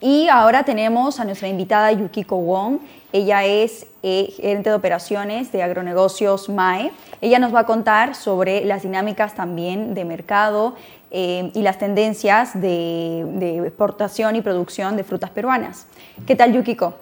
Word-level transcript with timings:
Y 0.00 0.28
ahora 0.28 0.62
tenemos 0.62 1.18
a 1.18 1.24
nuestra 1.24 1.48
invitada 1.48 1.90
Yukiko 1.90 2.36
Wong. 2.36 2.78
Ella 3.12 3.44
es 3.44 3.86
eh, 4.04 4.32
gerente 4.36 4.70
de 4.70 4.76
operaciones 4.76 5.50
de 5.50 5.62
agronegocios 5.62 6.48
MAE. 6.48 6.92
Ella 7.20 7.40
nos 7.40 7.52
va 7.52 7.60
a 7.60 7.66
contar 7.66 8.14
sobre 8.14 8.64
las 8.64 8.82
dinámicas 8.82 9.34
también 9.34 9.94
de 9.94 10.04
mercado 10.04 10.76
eh, 11.10 11.50
y 11.52 11.62
las 11.62 11.78
tendencias 11.78 12.60
de, 12.60 13.26
de, 13.34 13.66
exportación 13.66 14.36
y 14.36 14.40
producción 14.40 14.96
de 14.96 15.02
frutas 15.02 15.30
peruanas. 15.30 15.88
¿Qué 16.26 16.36
tal, 16.36 16.52
Yukiko? 16.52 16.94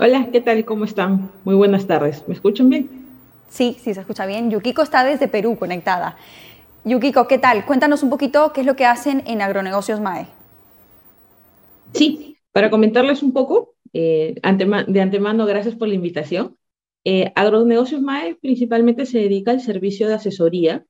Hola, 0.00 0.26
¿qué 0.32 0.40
tal? 0.40 0.64
¿Cómo 0.64 0.84
están? 0.84 1.30
Muy 1.44 1.54
buenas 1.54 1.86
tardes. 1.86 2.24
¿Me 2.26 2.34
escuchan 2.34 2.70
bien? 2.70 2.90
Sí, 3.50 3.78
sí, 3.80 3.94
se 3.94 4.00
escucha 4.00 4.26
bien. 4.26 4.50
Yukiko 4.50 4.82
está 4.82 5.04
desde 5.04 5.28
Perú 5.28 5.56
conectada. 5.56 6.16
Yukiko, 6.84 7.28
¿qué 7.28 7.38
tal? 7.38 7.64
Cuéntanos 7.66 8.02
un 8.02 8.10
poquito 8.10 8.52
qué 8.52 8.62
es 8.62 8.66
lo 8.66 8.74
que 8.74 8.86
hacen 8.86 9.22
en 9.26 9.42
agronegocios 9.42 10.00
MAE. 10.00 10.37
Sí, 11.92 12.36
para 12.52 12.70
comentarles 12.70 13.22
un 13.22 13.32
poco, 13.32 13.74
eh, 13.92 14.34
de 14.42 15.00
antemano, 15.00 15.46
gracias 15.46 15.74
por 15.74 15.88
la 15.88 15.94
invitación. 15.94 16.56
Eh, 17.04 17.32
Agronegocios 17.34 18.02
MAE 18.02 18.34
principalmente 18.34 19.06
se 19.06 19.18
dedica 19.18 19.52
al 19.52 19.60
servicio 19.60 20.08
de 20.08 20.14
asesoría, 20.14 20.84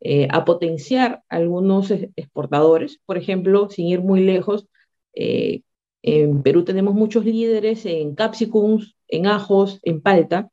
eh, 0.00 0.28
a 0.30 0.44
potenciar 0.44 1.22
algunos 1.28 1.90
exportadores. 1.90 3.00
Por 3.06 3.16
ejemplo, 3.16 3.70
sin 3.70 3.86
ir 3.86 4.02
muy 4.02 4.20
lejos, 4.20 4.66
eh, 5.14 5.62
en 6.02 6.42
Perú 6.42 6.64
tenemos 6.64 6.94
muchos 6.94 7.24
líderes 7.24 7.86
en 7.86 8.14
capsicums, 8.14 8.94
en 9.08 9.26
ajos, 9.26 9.80
en 9.84 10.02
palta, 10.02 10.50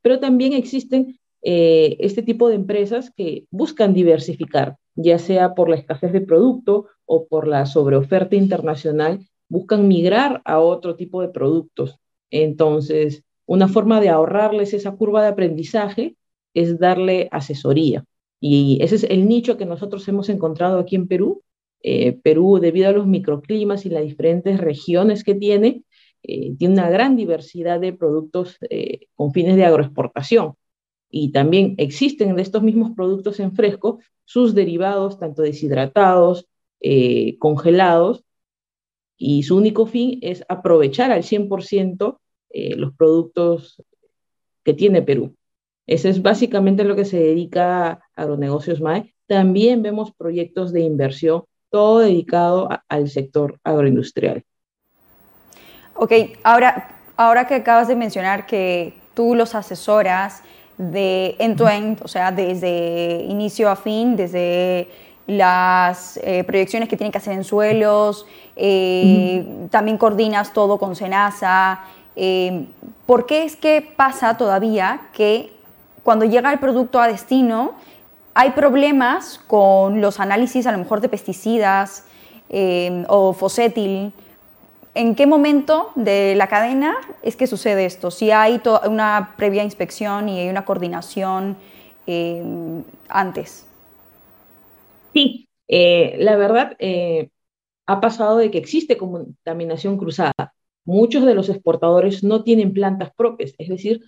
pero 0.00 0.18
también 0.18 0.54
existen 0.54 1.18
este 1.40 2.22
tipo 2.22 2.48
de 2.48 2.56
empresas 2.56 3.12
que 3.14 3.46
buscan 3.50 3.94
diversificar, 3.94 4.76
ya 5.00 5.20
sea 5.20 5.54
por 5.54 5.68
la 5.68 5.76
escasez 5.76 6.12
de 6.12 6.20
producto 6.20 6.86
o 7.06 7.28
por 7.28 7.46
la 7.46 7.66
sobreoferta 7.66 8.34
internacional, 8.34 9.20
buscan 9.48 9.86
migrar 9.86 10.42
a 10.44 10.58
otro 10.58 10.96
tipo 10.96 11.22
de 11.22 11.28
productos. 11.28 12.00
Entonces, 12.30 13.22
una 13.46 13.68
forma 13.68 14.00
de 14.00 14.08
ahorrarles 14.08 14.74
esa 14.74 14.90
curva 14.96 15.22
de 15.22 15.28
aprendizaje 15.28 16.16
es 16.52 16.80
darle 16.80 17.28
asesoría. 17.30 18.04
Y 18.40 18.78
ese 18.82 18.96
es 18.96 19.04
el 19.04 19.28
nicho 19.28 19.56
que 19.56 19.66
nosotros 19.66 20.06
hemos 20.08 20.28
encontrado 20.28 20.80
aquí 20.80 20.96
en 20.96 21.06
Perú. 21.06 21.42
Eh, 21.80 22.18
Perú, 22.24 22.58
debido 22.60 22.88
a 22.88 22.92
los 22.92 23.06
microclimas 23.06 23.86
y 23.86 23.90
las 23.90 24.02
diferentes 24.02 24.58
regiones 24.58 25.22
que 25.22 25.36
tiene, 25.36 25.84
eh, 26.24 26.56
tiene 26.58 26.74
una 26.74 26.90
gran 26.90 27.14
diversidad 27.14 27.78
de 27.78 27.92
productos 27.92 28.58
eh, 28.68 29.06
con 29.14 29.32
fines 29.32 29.54
de 29.54 29.64
agroexportación 29.64 30.54
y 31.10 31.32
también 31.32 31.74
existen 31.78 32.36
de 32.36 32.42
estos 32.42 32.62
mismos 32.62 32.92
productos 32.94 33.40
en 33.40 33.52
fresco 33.52 34.00
sus 34.24 34.54
derivados, 34.54 35.18
tanto 35.18 35.42
deshidratados, 35.42 36.48
eh, 36.80 37.38
congelados, 37.38 38.24
y 39.16 39.42
su 39.42 39.56
único 39.56 39.86
fin 39.86 40.18
es 40.22 40.44
aprovechar 40.48 41.10
al 41.10 41.24
100% 41.24 42.18
eh, 42.50 42.76
los 42.76 42.94
productos 42.94 43.82
que 44.62 44.74
tiene 44.74 45.02
Perú. 45.02 45.34
Ese 45.86 46.10
es 46.10 46.22
básicamente 46.22 46.84
lo 46.84 46.94
que 46.94 47.04
se 47.04 47.18
dedica 47.18 47.88
a 47.88 48.00
Agronegocios 48.14 48.80
MAE. 48.80 49.14
También 49.26 49.82
vemos 49.82 50.12
proyectos 50.12 50.72
de 50.72 50.82
inversión, 50.82 51.44
todo 51.70 52.00
dedicado 52.00 52.68
al 52.88 53.08
sector 53.08 53.58
agroindustrial. 53.64 54.44
Ok, 55.94 56.12
ahora, 56.44 57.00
ahora 57.16 57.46
que 57.46 57.54
acabas 57.56 57.88
de 57.88 57.96
mencionar 57.96 58.46
que 58.46 58.94
tú 59.14 59.34
los 59.34 59.54
asesoras, 59.54 60.42
de 60.78 61.34
end-to-end, 61.40 62.00
o 62.02 62.08
sea, 62.08 62.30
desde 62.30 63.24
inicio 63.28 63.68
a 63.68 63.76
fin, 63.76 64.16
desde 64.16 64.88
las 65.26 66.18
eh, 66.22 66.42
proyecciones 66.44 66.88
que 66.88 66.96
tienen 66.96 67.12
que 67.12 67.18
hacer 67.18 67.34
en 67.34 67.44
suelos, 67.44 68.26
eh, 68.56 69.66
también 69.70 69.98
coordinas 69.98 70.52
todo 70.52 70.78
con 70.78 70.96
Senasa. 70.96 71.80
Eh, 72.16 72.64
¿Por 73.06 73.26
qué 73.26 73.42
es 73.42 73.56
que 73.56 73.82
pasa 73.82 74.38
todavía 74.38 75.02
que 75.12 75.52
cuando 76.02 76.24
llega 76.24 76.50
el 76.52 76.58
producto 76.58 77.00
a 77.00 77.08
destino 77.08 77.72
hay 78.32 78.50
problemas 78.52 79.40
con 79.46 80.00
los 80.00 80.20
análisis 80.20 80.66
a 80.66 80.72
lo 80.72 80.78
mejor 80.78 81.00
de 81.00 81.08
pesticidas 81.08 82.04
o 83.08 83.34
fosétil? 83.34 84.12
¿En 84.94 85.14
qué 85.14 85.26
momento 85.26 85.90
de 85.94 86.34
la 86.34 86.48
cadena 86.48 86.96
es 87.22 87.36
que 87.36 87.46
sucede 87.46 87.84
esto? 87.84 88.10
Si 88.10 88.30
hay 88.30 88.60
una 88.86 89.34
previa 89.36 89.62
inspección 89.62 90.28
y 90.28 90.40
hay 90.40 90.48
una 90.48 90.64
coordinación 90.64 91.56
eh, 92.06 92.42
antes. 93.08 93.66
Sí, 95.12 95.48
eh, 95.68 96.16
la 96.18 96.36
verdad 96.36 96.74
eh, 96.78 97.28
ha 97.86 98.00
pasado 98.00 98.38
de 98.38 98.50
que 98.50 98.58
existe 98.58 98.96
contaminación 98.96 99.98
cruzada. 99.98 100.54
Muchos 100.84 101.24
de 101.26 101.34
los 101.34 101.48
exportadores 101.50 102.24
no 102.24 102.42
tienen 102.42 102.72
plantas 102.72 103.12
propias, 103.14 103.52
es 103.58 103.68
decir, 103.68 104.00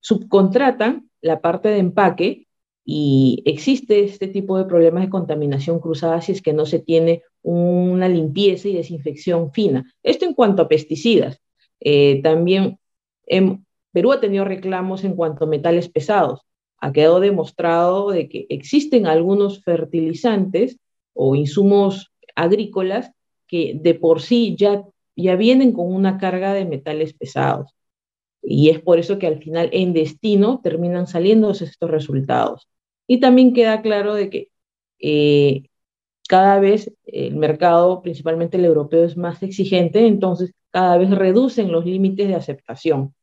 subcontratan 0.00 1.10
la 1.20 1.40
parte 1.40 1.68
de 1.68 1.78
empaque 1.78 2.45
y 2.88 3.42
existe 3.46 4.04
este 4.04 4.28
tipo 4.28 4.56
de 4.56 4.64
problemas 4.64 5.02
de 5.02 5.10
contaminación 5.10 5.80
cruzada 5.80 6.20
si 6.20 6.30
es 6.30 6.40
que 6.40 6.52
no 6.52 6.66
se 6.66 6.78
tiene 6.78 7.24
una 7.42 8.08
limpieza 8.08 8.68
y 8.68 8.74
desinfección 8.74 9.52
fina. 9.52 9.92
Esto 10.04 10.24
en 10.24 10.34
cuanto 10.34 10.62
a 10.62 10.68
pesticidas. 10.68 11.40
Eh, 11.80 12.22
también 12.22 12.78
Perú 13.92 14.12
ha 14.12 14.20
tenido 14.20 14.44
reclamos 14.44 15.02
en 15.02 15.16
cuanto 15.16 15.44
a 15.44 15.48
metales 15.48 15.88
pesados. 15.88 16.42
Ha 16.78 16.92
quedado 16.92 17.18
demostrado 17.18 18.10
de 18.10 18.28
que 18.28 18.46
existen 18.50 19.08
algunos 19.08 19.64
fertilizantes 19.64 20.78
o 21.12 21.34
insumos 21.34 22.12
agrícolas 22.36 23.10
que 23.48 23.80
de 23.82 23.94
por 23.94 24.22
sí 24.22 24.54
ya, 24.56 24.84
ya 25.16 25.34
vienen 25.34 25.72
con 25.72 25.92
una 25.92 26.18
carga 26.18 26.52
de 26.52 26.66
metales 26.66 27.14
pesados. 27.14 27.74
Y 28.42 28.68
es 28.70 28.80
por 28.80 29.00
eso 29.00 29.18
que 29.18 29.26
al 29.26 29.42
final 29.42 29.70
en 29.72 29.92
destino 29.92 30.60
terminan 30.62 31.08
saliendo 31.08 31.50
estos 31.50 31.90
resultados. 31.90 32.68
Y 33.06 33.20
también 33.20 33.54
queda 33.54 33.82
claro 33.82 34.14
de 34.14 34.30
que 34.30 34.48
eh, 35.00 35.64
cada 36.28 36.60
vez 36.60 36.92
el 37.06 37.36
mercado, 37.36 38.02
principalmente 38.02 38.56
el 38.58 38.64
europeo, 38.66 39.04
es 39.04 39.16
más 39.16 39.42
exigente, 39.42 40.06
entonces 40.06 40.52
cada 40.70 40.98
vez 40.98 41.10
reducen 41.10 41.72
los 41.72 41.86
límites 41.86 42.28
de 42.28 42.34
aceptación. 42.36 43.14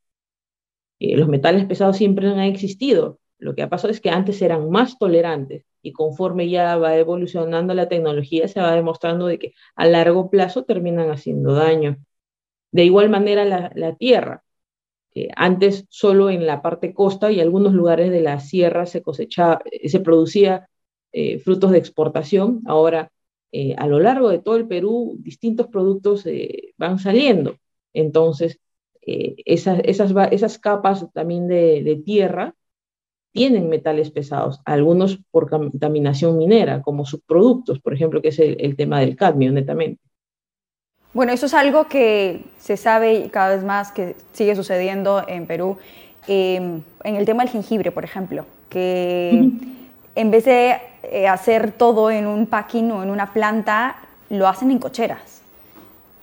Eh, 0.99 1.17
los 1.17 1.27
metales 1.27 1.66
pesados 1.66 1.97
siempre 1.97 2.27
han 2.27 2.39
existido. 2.39 3.19
Lo 3.38 3.55
que 3.55 3.61
ha 3.63 3.69
pasado 3.69 3.91
es 3.91 3.99
que 4.01 4.09
antes 4.09 4.41
eran 4.41 4.69
más 4.69 4.97
tolerantes 4.97 5.66
y 5.81 5.91
conforme 5.91 6.50
ya 6.50 6.77
va 6.77 6.95
evolucionando 6.97 7.73
la 7.73 7.89
tecnología, 7.89 8.47
se 8.47 8.61
va 8.61 8.73
demostrando 8.73 9.25
de 9.27 9.38
que 9.39 9.53
a 9.75 9.85
largo 9.85 10.29
plazo 10.29 10.63
terminan 10.63 11.11
haciendo 11.11 11.53
daño. 11.53 11.97
De 12.71 12.85
igual 12.85 13.09
manera, 13.09 13.45
la, 13.45 13.71
la 13.75 13.95
tierra. 13.95 14.44
Eh, 15.16 15.29
antes 15.35 15.85
solo 15.90 16.29
en 16.29 16.47
la 16.47 16.62
parte 16.62 16.94
costa 16.94 17.31
y 17.31 17.40
algunos 17.40 17.74
lugares 17.74 18.09
de 18.12 18.22
la 18.22 18.40
sierra 18.40 18.85
se 18.85 19.03
cosechaba, 19.03 19.62
eh, 19.72 19.88
se 19.90 20.00
producía 20.00 20.69
eh, 21.12 21.40
frutos 21.40 21.72
de 21.72 21.78
exportación. 21.78 22.62
Ahora, 22.66 23.12
a 23.78 23.88
lo 23.88 24.00
largo 24.00 24.29
de 24.29 24.40
todo 24.40 24.56
el 24.56 24.68
Perú, 24.68 25.16
distintos 25.19 25.68
productos 25.68 26.25
van 26.78 26.97
saliendo. 26.97 27.57
Entonces, 27.94 28.59
esas, 29.06 30.59
capas 30.59 31.06
también 31.13 31.47
de, 31.47 31.84
de, 31.84 31.97
tierra 31.97 32.56
tienen 33.31 33.69
metales 33.69 34.12
pesados, 34.12 34.59
algunos 34.66 35.19
por 35.31 35.50
contaminación 35.50 36.38
minera, 36.38 36.81
como 36.81 37.06
subproductos, 37.06 37.80
por 37.80 37.94
ejemplo, 37.94 38.22
que 38.24 38.30
es 38.30 38.40
el, 38.40 38.57
el 38.59 38.75
tema 38.75 39.01
del 39.01 39.16
cadmio, 39.16 39.51
netamente. 39.51 40.01
Bueno, 41.13 41.31
eso 41.31 41.46
es 41.46 41.53
algo 41.53 41.88
que 41.88 42.44
se 42.59 42.75
sabe 42.75 43.29
cada 43.31 43.56
vez 43.56 43.63
más 43.63 43.91
que 43.91 44.16
sigue 44.34 44.56
sucediendo 44.56 45.24
en 45.28 45.46
Perú. 45.46 45.78
Em, 46.28 46.81
en 47.03 47.16
el 47.16 47.25
tema 47.25 47.44
del 47.44 47.51
jengibre, 47.51 47.91
por 47.91 48.03
ejemplo, 48.03 48.46
que 48.69 49.50
en 50.16 50.31
vez 50.31 50.46
de 50.46 50.78
eh, 51.03 51.28
hacer 51.28 51.72
todo 51.72 52.09
en 52.09 52.25
un 52.25 52.47
packing 52.47 52.91
o 52.91 53.03
en 53.03 53.12
una 53.12 53.31
planta, 53.31 53.97
lo 54.29 54.47
hacen 54.47 54.72
en 54.72 54.79
cocheras. 54.79 55.44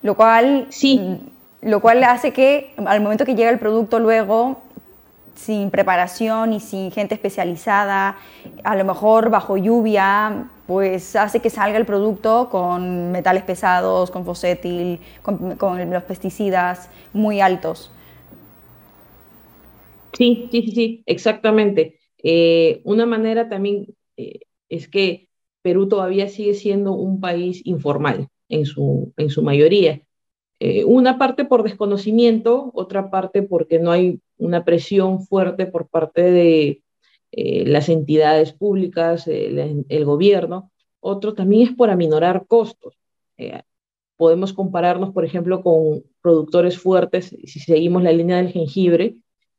Lo 0.03 0.17
cual, 0.17 0.67
sí. 0.71 1.21
lo 1.63 1.81
cual 1.81 2.03
hace 2.03 2.33
que 2.33 2.75
al 2.85 3.01
momento 3.01 3.25
que 3.25 3.37
llega 3.37 3.51
el 3.51 3.59
producto 3.61 4.01
luego, 4.01 4.61
sin 5.37 5.71
preparación 5.71 6.53
y 6.53 6.61
sin 6.61 6.91
gente 6.91 7.15
especializada, 7.15 8.17
a 8.65 8.75
lo 8.75 8.85
mejor 8.85 9.31
bajo 9.31 9.57
lluvia, 9.57 10.47
pues 10.71 11.17
hace 11.17 11.41
que 11.41 11.51
salga 11.51 11.79
el 11.79 11.85
producto 11.85 12.49
con 12.49 13.11
metales 13.11 13.43
pesados, 13.43 14.09
con 14.13 14.25
fosétil, 14.25 15.01
con, 15.21 15.91
los 15.91 16.03
pesticidas 16.05 16.89
muy 17.13 17.41
altos. 17.41 17.91
Sí, 20.13 20.49
sí, 20.53 20.63
sí, 20.63 20.71
sí, 20.71 21.03
exactamente. 21.07 21.99
Eh, 22.23 22.83
una 22.85 23.05
manera 23.05 23.49
también 23.49 23.89
eh, 24.17 24.43
es 24.69 24.87
que 24.87 25.27
Perú 25.61 25.89
todavía 25.89 26.29
sigue 26.29 26.55
siendo 26.55 26.93
un 26.93 27.21
país 27.21 27.63
informal 27.65 28.29
en 28.49 28.65
su, 28.65 29.13
en 29.17 29.29
su 29.29 29.43
mayoría. 29.43 30.03
Eh, 30.61 30.85
una 30.85 31.19
parte 31.19 31.45
por 31.45 31.65
desconocimiento, 31.65 32.71
otra 32.75 33.11
parte 33.11 33.43
porque 33.43 33.81
no 33.81 33.91
hay 33.91 34.21
una 34.39 34.65
presión 34.65 35.27
fuerte 35.27 35.67
por 35.67 35.89
parte 35.89 36.23
de 36.23 36.83
eh, 37.33 37.65
las 37.67 37.89
entidades 37.89 38.53
públicas, 38.53 39.27
el, 39.27 40.05
gobierno, 40.05 40.71
otro 41.01 41.35
también 41.35 41.69
es 41.69 41.75
por 41.75 41.91
aminorar 41.91 42.47
costos. 42.47 42.99
Eh, 43.39 43.63
podemos 44.17 44.53
compararnos, 44.53 45.13
por 45.13 45.25
ejemplo, 45.25 45.63
con 45.63 46.05
productores 46.21 46.79
fuertes, 46.79 47.35
si 47.45 47.61
seguimos 47.61 48.03
la 48.03 48.13
línea 48.13 48.37
del 48.37 48.53
jengibre, 48.53 49.17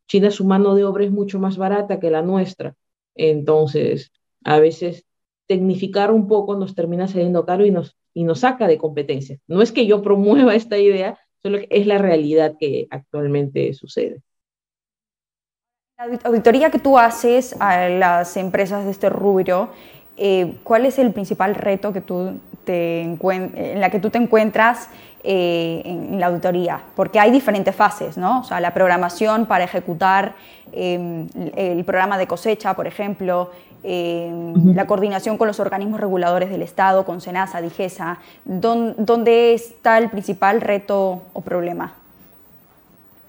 China 0.07 0.29
su 0.29 0.45
mano 0.45 0.75
de 0.75 0.83
obra 0.83 1.05
es 1.05 1.11
mucho 1.11 1.39
más 1.39 1.57
barata 1.57 1.99
que 1.99 2.11
la 2.11 2.21
nuestra. 2.21 2.75
Entonces, 3.15 4.11
a 4.43 4.59
veces 4.59 5.05
tecnificar 5.47 6.11
un 6.11 6.27
poco 6.27 6.55
nos 6.55 6.75
termina 6.75 7.07
saliendo 7.07 7.45
caro 7.45 7.65
y 7.65 7.71
nos, 7.71 7.95
y 8.13 8.25
nos 8.25 8.39
saca 8.39 8.67
de 8.67 8.77
competencia. 8.77 9.37
No 9.47 9.61
es 9.61 9.71
que 9.71 9.85
yo 9.85 10.01
promueva 10.01 10.55
esta 10.55 10.77
idea, 10.77 11.17
solo 11.41 11.59
que 11.59 11.67
es 11.69 11.87
la 11.87 11.97
realidad 11.97 12.55
que 12.59 12.87
actualmente 12.89 13.73
sucede. 13.73 14.21
La 16.01 16.17
auditoría 16.23 16.71
que 16.71 16.79
tú 16.79 16.97
haces 16.97 17.55
a 17.59 17.87
las 17.87 18.35
empresas 18.35 18.85
de 18.85 18.89
este 18.89 19.07
rubro, 19.07 19.69
eh, 20.17 20.55
¿cuál 20.63 20.87
es 20.87 20.97
el 20.97 21.11
principal 21.11 21.53
reto 21.53 21.93
que 21.93 22.01
tú 22.01 22.39
te 22.65 23.01
en 23.01 23.79
la 23.79 23.91
que 23.91 23.99
tú 23.99 24.09
te 24.09 24.17
encuentras 24.17 24.89
eh, 25.23 25.83
en 25.85 26.19
la 26.19 26.27
auditoría? 26.27 26.81
Porque 26.95 27.19
hay 27.19 27.29
diferentes 27.29 27.75
fases, 27.75 28.17
¿no? 28.17 28.39
O 28.39 28.43
sea, 28.43 28.59
la 28.59 28.73
programación 28.73 29.45
para 29.45 29.63
ejecutar 29.63 30.33
em, 30.71 31.27
el 31.55 31.85
programa 31.85 32.17
de 32.17 32.25
cosecha, 32.25 32.73
por 32.73 32.87
ejemplo, 32.87 33.51
em, 33.83 34.73
la 34.73 34.87
coordinación 34.87 35.37
con 35.37 35.47
los 35.47 35.59
organismos 35.59 35.99
reguladores 35.99 36.49
del 36.49 36.63
Estado, 36.63 37.05
con 37.05 37.21
SENASA, 37.21 37.61
DIGESA. 37.61 38.17
¿Dónde 38.43 39.53
está 39.53 39.99
el 39.99 40.09
principal 40.09 40.61
reto 40.61 41.21
o 41.33 41.41
problema? 41.41 42.00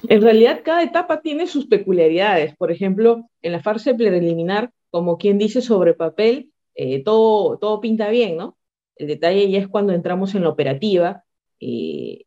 En 0.09 0.23
realidad, 0.23 0.63
cada 0.65 0.83
etapa 0.83 1.21
tiene 1.21 1.47
sus 1.47 1.67
peculiaridades. 1.67 2.57
Por 2.57 2.71
ejemplo, 2.71 3.29
en 3.43 3.53
la 3.53 3.63
fase 3.63 3.95
preliminar, 3.95 4.73
como 4.91 5.17
quien 5.19 5.39
dice 5.39 5.63
sobre 5.63 5.95
papel, 5.95 6.53
eh, 6.75 7.03
todo, 7.03 7.59
todo 7.59 7.81
pinta 7.81 8.09
bien, 8.11 8.37
¿no? 8.37 8.57
El 8.97 9.09
detalle 9.09 9.51
ya 9.51 9.59
es 9.59 9.69
cuando 9.69 9.93
entramos 9.93 10.35
en 10.35 10.43
la 10.43 10.49
operativa. 10.49 11.25
Eh, 11.61 12.25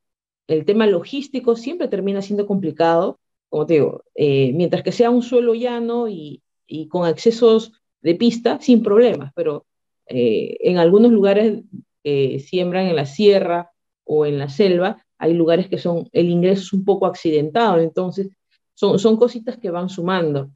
el 0.48 0.66
tema 0.66 0.88
logístico 0.88 1.56
siempre 1.56 1.88
termina 1.88 2.22
siendo 2.22 2.45
complicado, 2.48 3.19
como 3.50 3.66
te 3.66 3.75
digo, 3.75 4.04
eh, 4.16 4.51
mientras 4.54 4.83
que 4.83 4.92
sea 4.92 5.10
un 5.10 5.21
suelo 5.21 5.54
llano 5.54 6.07
y, 6.07 6.42
con 6.89 7.06
accesos 7.06 7.74
de 8.01 8.16
pista, 8.16 8.60
sin 8.60 8.81
problemas, 8.83 9.31
pero 9.36 9.66
en 10.07 10.78
algunos 10.78 11.12
lugares 11.12 11.63
siembran 12.04 12.88
en 12.88 12.95
la 12.95 13.06
sierra 13.06 13.71
o 14.04 14.25
en 14.25 14.39
la 14.39 14.50
selva, 14.50 15.05
hay 15.17 15.33
lugares 15.33 15.67
que 15.69 15.77
son, 15.77 16.09
el 16.12 16.29
ingreso 16.29 16.62
es 16.62 16.73
un 16.73 16.85
poco 16.85 17.06
accidentado, 17.06 17.79
entonces 17.79 18.29
son, 18.73 19.00
son 19.00 19.17
cositas 19.17 19.57
que 19.57 19.71
van 19.71 19.89
sumando. 19.89 20.50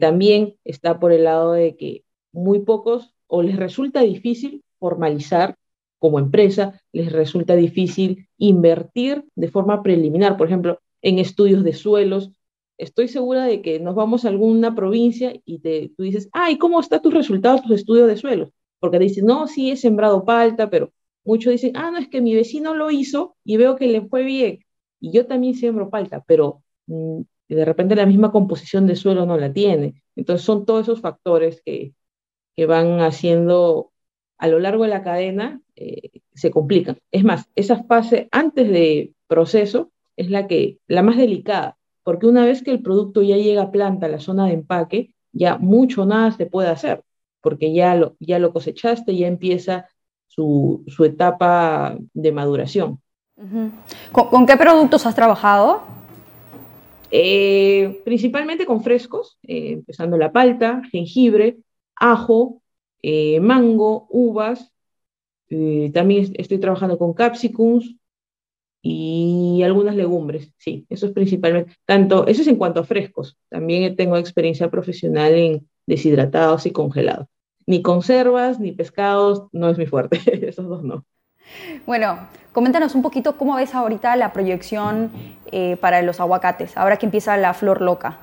también 0.00 0.56
está 0.64 0.98
por 0.98 1.12
el 1.12 1.24
lado 1.24 1.52
de 1.52 1.76
que 1.76 2.04
muy 2.32 2.60
pocos 2.60 3.14
o 3.26 3.42
les 3.42 3.56
resulta 3.56 4.00
difícil 4.02 4.62
formalizar 4.78 5.56
como 5.98 6.18
empresa, 6.18 6.80
les 6.92 7.12
resulta 7.12 7.54
difícil 7.54 8.28
invertir 8.36 9.24
de 9.36 9.48
forma 9.48 9.84
preliminar, 9.84 10.36
por 10.36 10.48
ejemplo, 10.48 10.80
en 11.00 11.20
estudios 11.20 11.62
de 11.62 11.74
suelos. 11.74 12.32
Estoy 12.76 13.06
segura 13.06 13.44
de 13.44 13.62
que 13.62 13.78
nos 13.78 13.94
vamos 13.94 14.24
a 14.24 14.28
alguna 14.28 14.74
provincia 14.74 15.32
y 15.44 15.60
te, 15.60 15.92
tú 15.96 16.02
dices, 16.02 16.28
ay, 16.32 16.58
¿cómo 16.58 16.80
está 16.80 17.00
tus 17.00 17.14
resultados, 17.14 17.62
tus 17.62 17.76
estudios 17.76 18.08
de 18.08 18.16
suelos? 18.16 18.48
Porque 18.80 18.98
te 18.98 19.04
dicen, 19.04 19.26
no, 19.26 19.46
sí 19.46 19.70
he 19.70 19.76
sembrado 19.76 20.24
palta, 20.24 20.68
pero 20.68 20.90
muchos 21.24 21.52
dicen, 21.52 21.72
ah, 21.76 21.90
no, 21.90 21.98
es 21.98 22.08
que 22.08 22.20
mi 22.20 22.34
vecino 22.34 22.74
lo 22.74 22.90
hizo 22.90 23.36
y 23.44 23.56
veo 23.56 23.76
que 23.76 23.88
le 23.88 24.02
fue 24.02 24.24
bien. 24.24 24.64
Y 25.00 25.12
yo 25.12 25.26
también 25.26 25.54
siembro 25.54 25.90
palta, 25.90 26.22
pero 26.26 26.62
mm, 26.86 27.22
de 27.48 27.64
repente 27.64 27.96
la 27.96 28.06
misma 28.06 28.32
composición 28.32 28.86
de 28.86 28.96
suelo 28.96 29.26
no 29.26 29.36
la 29.36 29.52
tiene. 29.52 30.02
Entonces 30.16 30.44
son 30.44 30.64
todos 30.64 30.82
esos 30.82 31.00
factores 31.00 31.62
que, 31.64 31.94
que 32.56 32.66
van 32.66 33.00
haciendo 33.00 33.92
a 34.38 34.48
lo 34.48 34.58
largo 34.58 34.84
de 34.84 34.90
la 34.90 35.02
cadena, 35.02 35.60
eh, 35.76 36.10
se 36.34 36.50
complican. 36.50 36.98
Es 37.12 37.24
más, 37.24 37.48
esa 37.54 37.84
fase 37.84 38.28
antes 38.32 38.68
de 38.68 39.12
proceso 39.28 39.92
es 40.16 40.30
la, 40.30 40.48
que, 40.48 40.78
la 40.88 41.02
más 41.02 41.16
delicada, 41.16 41.78
porque 42.02 42.26
una 42.26 42.44
vez 42.44 42.62
que 42.62 42.72
el 42.72 42.82
producto 42.82 43.22
ya 43.22 43.36
llega 43.36 43.62
a 43.62 43.70
planta, 43.70 44.06
a 44.06 44.08
la 44.08 44.18
zona 44.18 44.46
de 44.46 44.54
empaque, 44.54 45.14
ya 45.32 45.58
mucho 45.58 46.06
nada 46.06 46.32
se 46.32 46.46
puede 46.46 46.68
hacer, 46.68 47.04
porque 47.40 47.72
ya 47.72 47.94
lo, 47.94 48.16
ya 48.18 48.38
lo 48.38 48.52
cosechaste, 48.52 49.16
ya 49.16 49.28
empieza 49.28 49.88
su, 50.34 50.82
su 50.86 51.04
etapa 51.04 51.96
de 52.14 52.32
maduración. 52.32 53.00
¿Con, 54.12 54.46
qué 54.46 54.56
productos 54.56 55.04
has 55.04 55.14
trabajado? 55.14 55.82
Eh, 57.10 58.00
principalmente 58.04 58.64
con 58.64 58.82
frescos, 58.82 59.38
eh, 59.42 59.72
empezando 59.72 60.16
la 60.16 60.32
palta, 60.32 60.82
jengibre, 60.90 61.58
ajo, 61.96 62.62
eh, 63.02 63.40
mango, 63.40 64.06
uvas. 64.10 64.70
También 65.92 66.32
estoy 66.38 66.58
trabajando 66.58 66.96
con 66.96 67.12
capsicums 67.12 67.94
y 68.80 69.60
algunas 69.62 69.94
legumbres. 69.94 70.54
Sí, 70.56 70.86
eso 70.88 71.06
es 71.06 71.12
principalmente. 71.12 71.74
Tanto, 71.84 72.26
eso 72.26 72.40
es 72.40 72.48
en 72.48 72.56
cuanto 72.56 72.80
a 72.80 72.84
frescos. 72.84 73.36
También 73.50 73.94
tengo 73.94 74.16
experiencia 74.16 74.70
profesional 74.70 75.34
en 75.34 75.68
deshidratados 75.86 76.64
y 76.64 76.70
congelados. 76.70 77.28
Ni 77.66 77.82
conservas, 77.82 78.60
ni 78.60 78.72
pescados, 78.72 79.48
no 79.52 79.68
es 79.68 79.78
mi 79.78 79.86
fuerte. 79.86 80.20
Esos 80.48 80.68
dos 80.68 80.82
no. 80.82 81.04
Bueno, 81.86 82.28
coméntanos 82.52 82.94
un 82.94 83.02
poquito 83.02 83.36
cómo 83.36 83.56
ves 83.56 83.74
ahorita 83.74 84.16
la 84.16 84.32
proyección 84.32 85.10
eh, 85.50 85.76
para 85.76 86.02
los 86.02 86.20
aguacates, 86.20 86.76
ahora 86.76 86.96
que 86.96 87.06
empieza 87.06 87.36
la 87.36 87.54
flor 87.54 87.80
loca. 87.80 88.20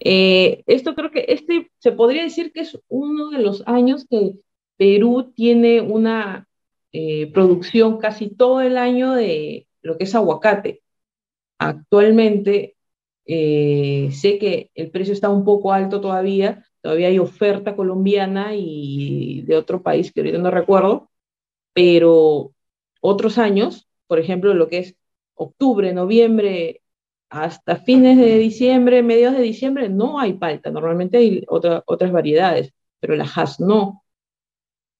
Eh, 0.00 0.62
esto 0.66 0.94
creo 0.94 1.10
que 1.10 1.26
este 1.28 1.70
se 1.78 1.92
podría 1.92 2.22
decir 2.22 2.52
que 2.52 2.60
es 2.60 2.78
uno 2.88 3.28
de 3.28 3.38
los 3.38 3.62
años 3.66 4.06
que 4.08 4.32
Perú 4.78 5.32
tiene 5.36 5.82
una 5.82 6.48
eh, 6.92 7.30
producción 7.32 7.98
casi 7.98 8.30
todo 8.30 8.62
el 8.62 8.78
año 8.78 9.12
de 9.12 9.66
lo 9.82 9.98
que 9.98 10.04
es 10.04 10.14
aguacate. 10.14 10.82
Actualmente 11.58 12.76
sé 13.26 14.38
que 14.40 14.70
el 14.74 14.90
precio 14.90 15.12
está 15.12 15.28
un 15.28 15.44
poco 15.44 15.72
alto 15.72 16.00
todavía, 16.00 16.64
todavía 16.82 17.08
hay 17.08 17.18
oferta 17.18 17.76
colombiana 17.76 18.54
y 18.54 19.42
de 19.42 19.56
otro 19.56 19.82
país 19.82 20.12
que 20.12 20.20
ahorita 20.20 20.38
no 20.38 20.50
recuerdo, 20.50 21.10
pero 21.72 22.52
otros 23.00 23.38
años, 23.38 23.88
por 24.06 24.18
ejemplo, 24.18 24.54
lo 24.54 24.68
que 24.68 24.78
es 24.78 24.96
octubre, 25.34 25.92
noviembre, 25.92 26.82
hasta 27.30 27.76
fines 27.76 28.18
de 28.18 28.38
diciembre, 28.38 29.02
mediados 29.02 29.38
de 29.38 29.44
diciembre, 29.44 29.88
no 29.88 30.18
hay 30.18 30.34
palta. 30.34 30.70
Normalmente 30.70 31.18
hay 31.18 31.44
otras 31.48 32.12
variedades, 32.12 32.72
pero 32.98 33.14
la 33.16 33.24
has 33.24 33.60
no. 33.60 34.04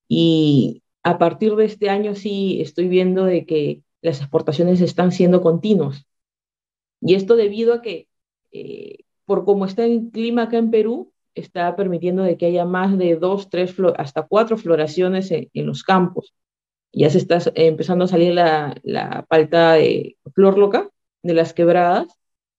Y 0.08 0.82
a 1.02 1.18
partir 1.18 1.56
de 1.56 1.64
este 1.64 1.90
año 1.90 2.14
sí 2.14 2.60
estoy 2.60 2.88
viendo 2.88 3.24
de 3.24 3.46
que 3.46 3.82
las 4.02 4.20
exportaciones 4.20 4.80
están 4.80 5.12
siendo 5.12 5.42
continuas. 5.42 6.06
Y 7.00 7.14
esto 7.14 7.36
debido 7.36 7.74
a 7.74 7.82
que, 7.82 8.08
eh, 8.52 8.98
por 9.24 9.44
cómo 9.44 9.64
está 9.64 9.84
el 9.84 10.10
clima 10.12 10.44
acá 10.44 10.58
en 10.58 10.70
Perú, 10.70 11.12
está 11.34 11.76
permitiendo 11.76 12.22
de 12.22 12.36
que 12.36 12.46
haya 12.46 12.64
más 12.64 12.96
de 12.98 13.16
dos, 13.16 13.50
tres, 13.50 13.74
hasta 13.96 14.22
cuatro 14.22 14.56
floraciones 14.56 15.30
en, 15.30 15.48
los 15.66 15.82
campos. 15.82 16.34
Ya 16.92 17.10
se 17.10 17.18
está 17.18 17.38
empezando 17.54 18.04
a 18.04 18.08
salir 18.08 18.34
la, 18.34 18.76
la 18.82 19.24
palta 19.28 19.74
de 19.74 20.16
flor 20.34 20.58
loca 20.58 20.90
de 21.22 21.34
las 21.34 21.52
quebradas 21.52 22.08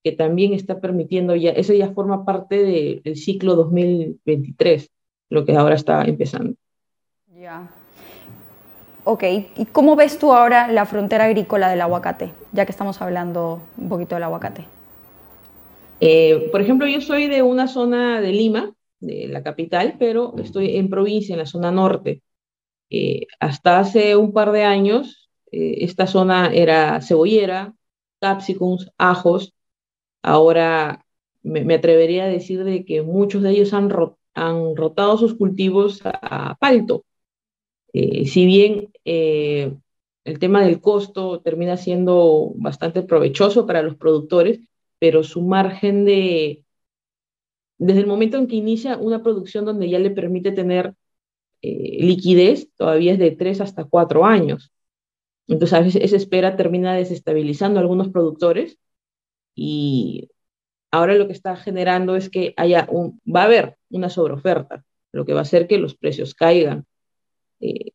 que 0.03 0.11
también 0.11 0.53
está 0.53 0.79
permitiendo 0.79 1.35
ya, 1.35 1.51
eso 1.51 1.73
ya 1.73 1.93
forma 1.93 2.25
parte 2.25 3.01
del 3.03 3.15
ciclo 3.15 3.55
2023, 3.55 4.89
lo 5.29 5.45
que 5.45 5.55
ahora 5.55 5.75
está 5.75 6.03
empezando. 6.03 6.55
Ya. 7.39 7.69
Ok, 9.03 9.23
¿y 9.55 9.65
cómo 9.71 9.95
ves 9.95 10.19
tú 10.19 10.33
ahora 10.33 10.67
la 10.71 10.85
frontera 10.85 11.25
agrícola 11.25 11.69
del 11.69 11.81
aguacate, 11.81 12.31
ya 12.51 12.65
que 12.65 12.71
estamos 12.71 13.01
hablando 13.01 13.59
un 13.77 13.89
poquito 13.89 14.15
del 14.15 14.23
aguacate? 14.23 14.65
Eh, 16.01 16.49
por 16.51 16.61
ejemplo, 16.61 16.87
yo 16.87 16.99
soy 17.01 17.27
de 17.27 17.41
una 17.43 17.67
zona 17.67 18.19
de 18.21 18.31
Lima, 18.33 18.73
de 18.99 19.27
la 19.27 19.43
capital, 19.43 19.95
pero 19.99 20.35
estoy 20.39 20.77
en 20.77 20.89
provincia, 20.89 21.33
en 21.33 21.39
la 21.39 21.45
zona 21.45 21.71
norte. 21.71 22.21
Eh, 22.89 23.27
hasta 23.39 23.79
hace 23.79 24.15
un 24.17 24.33
par 24.33 24.51
de 24.51 24.63
años, 24.63 25.29
eh, 25.51 25.77
esta 25.81 26.07
zona 26.07 26.51
era 26.53 27.01
cebollera, 27.01 27.73
capsicums, 28.19 28.91
ajos, 28.97 29.53
Ahora 30.23 31.05
me, 31.43 31.73
atrevería 31.73 32.25
a 32.25 32.27
decir 32.27 32.63
de 32.63 32.85
que 32.85 33.01
muchos 33.01 33.41
de 33.43 33.51
ellos 33.51 33.73
han, 33.73 33.89
han 34.33 34.75
rotado 34.75 35.17
sus 35.17 35.35
cultivos 35.35 36.01
a, 36.03 36.55
palto. 36.59 37.05
Eh, 37.93 38.27
si 38.27 38.45
bien 38.45 38.91
eh, 39.05 39.73
el 40.23 40.39
tema 40.39 40.63
del 40.63 40.79
costo 40.81 41.41
termina 41.41 41.77
siendo 41.77 42.51
bastante 42.55 43.03
provechoso 43.03 43.65
para 43.65 43.81
los 43.81 43.95
productores, 43.97 44.59
pero 45.01 45.23
su 45.23 45.41
margen 45.41 46.05
de, 46.05 46.63
desde 47.79 48.01
el 48.01 48.05
momento 48.05 48.37
en 48.37 48.45
que 48.45 48.55
inicia 48.55 48.97
una 48.97 49.23
producción 49.23 49.65
donde 49.65 49.89
ya 49.89 49.97
le 49.97 50.11
permite 50.11 50.51
tener 50.51 50.93
eh, 51.63 51.97
liquidez, 52.01 52.71
todavía 52.75 53.13
es 53.13 53.17
de 53.17 53.31
tres 53.31 53.61
hasta 53.61 53.85
cuatro 53.85 54.25
años. 54.25 54.71
Entonces, 55.47 55.73
a 55.73 55.81
veces 55.81 56.03
esa 56.03 56.17
espera 56.17 56.55
termina 56.55 56.93
desestabilizando 56.93 57.79
a 57.79 57.81
algunos 57.81 58.09
productores 58.09 58.77
y 59.55 60.29
ahora 60.91 61.15
lo 61.15 61.25
que 61.25 61.33
está 61.33 61.55
generando 61.55 62.15
es 62.15 62.29
que 62.29 62.53
haya 62.55 62.87
un, 62.91 63.19
va 63.25 63.41
a 63.41 63.45
haber 63.45 63.77
una 63.89 64.11
sobreoferta, 64.11 64.83
lo 65.11 65.25
que 65.25 65.33
va 65.33 65.39
a 65.39 65.41
hacer 65.49 65.65
que 65.65 65.79
los 65.79 65.95
precios 65.95 66.35
caigan. 66.35 66.85
Eh, 67.59 67.93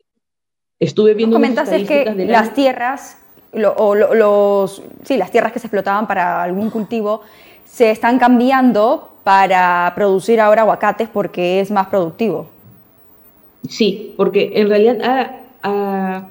estuve 0.80 1.14
viendo... 1.14 1.36
Comentaste 1.36 1.86
que 1.86 2.26
las 2.26 2.52
tierras, 2.52 3.24
o 3.76 3.94
los, 3.94 4.82
sí, 5.04 5.16
las 5.16 5.30
tierras 5.30 5.52
que 5.52 5.58
se 5.58 5.66
explotaban 5.66 6.06
para 6.06 6.42
algún 6.42 6.70
cultivo, 6.70 7.22
se 7.64 7.90
están 7.90 8.18
cambiando 8.18 9.16
para 9.24 9.92
producir 9.94 10.40
ahora 10.40 10.62
aguacates 10.62 11.08
porque 11.08 11.60
es 11.60 11.70
más 11.70 11.88
productivo. 11.88 12.48
Sí, 13.68 14.14
porque 14.16 14.52
en 14.54 14.68
realidad 14.68 14.98
ah, 15.02 15.30
ah, 15.62 16.28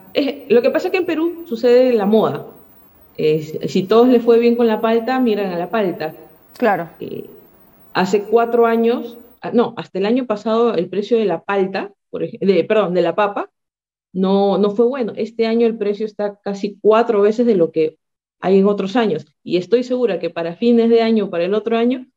lo 0.47 0.61
que 0.61 0.69
pasa 0.69 0.87
es 0.87 0.91
que 0.91 0.99
en 0.99 1.05
Perú 1.05 1.43
sucede 1.47 1.93
la 1.93 2.05
moda. 2.05 2.45
si 3.17 3.83
todos 3.83 4.07
les 4.07 4.23
fue 4.23 4.39
bien 4.39 4.55
con 4.55 4.67
la 4.67 4.81
palta, 4.81 5.19
miran 5.19 5.51
a 5.51 5.57
la 5.57 5.69
palta. 5.69 6.13
Claro. 6.57 6.89
Eh, 6.99 7.29
hace 7.93 8.23
cuatro 8.23 8.65
años, 8.65 9.17
ah, 9.41 9.51
no, 9.53 9.73
hasta 9.77 9.99
el 9.99 10.05
año 10.05 10.25
pasado 10.25 10.73
el 10.75 10.87
precio 10.87 11.17
de 11.17 11.25
la 11.25 11.41
palta, 11.41 11.91
por 12.09 12.29
de, 12.29 12.63
perdón, 12.63 12.93
de 12.93 13.01
la 13.01 13.15
papa, 13.15 13.49
no, 14.15 14.57
no 14.57 14.71
fue 14.71 14.85
bueno. 14.85 15.13
Este 15.17 15.45
año 15.45 15.67
el 15.67 15.77
precio 15.77 16.05
está 16.05 16.39
casi 16.41 16.79
cuatro 16.81 17.21
veces 17.21 17.45
de 17.45 17.55
lo 17.55 17.71
que 17.71 17.97
hay 18.39 18.59
en 18.59 18.65
otros 18.65 18.95
años. 18.95 19.25
Y 19.43 19.57
estoy 19.57 19.83
segura 19.83 20.19
que 20.19 20.29
para 20.29 20.55
fines 20.55 20.89
de 20.89 21.01
año, 21.01 21.29
para 21.29 21.43
el 21.43 21.53
otro 21.53 21.77
año, 21.77 22.07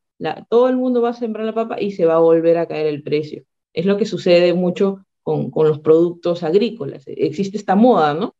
todo 0.49 0.69
el 0.69 0.77
mundo 0.77 1.03
va 1.03 1.11
a 1.11 1.15
sembrar 1.15 1.45
la 1.45 1.55
papa 1.55 1.81
y 1.81 1.91
se 1.91 2.07
va 2.07 2.15
a 2.15 2.21
volver 2.21 2.57
a 2.57 2.67
caer 2.67 2.87
el 2.87 3.03
precio. 3.03 3.45
Es 3.73 3.85
lo 3.85 3.97
que 3.97 4.07
sucede 4.07 4.55
mucho 4.55 5.05
con, 5.25 5.51
los 5.55 5.81
productos 5.81 6.45
agrícolas. 6.45 7.03
Existe 7.07 7.57
esta 7.57 7.75
moda, 7.75 8.15
¿no? 8.15 8.37